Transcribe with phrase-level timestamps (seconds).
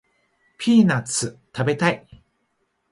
[0.57, 2.07] ピーナッツ食べたい